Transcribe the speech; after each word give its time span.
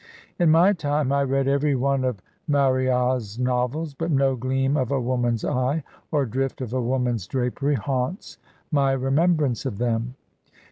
In 0.39 0.49
my 0.49 0.73
time 0.73 1.11
I 1.11 1.21
read 1.21 1.47
every 1.47 1.75
one 1.75 2.03
of 2.03 2.23
Mar 2.47 2.73
ryat's 2.73 3.37
novels, 3.37 3.93
but 3.93 4.09
no 4.09 4.35
gleam 4.35 4.75
of 4.75 4.91
a 4.91 4.99
woman's 4.99 5.45
eye, 5.45 5.83
or 6.11 6.25
drift 6.25 6.59
of 6.59 6.73
a 6.73 6.81
woman's 6.81 7.27
drapery 7.27 7.75
haimts 7.75 8.37
my 8.71 8.93
remembrance 8.93 9.63
of 9.63 9.77
them. 9.77 10.15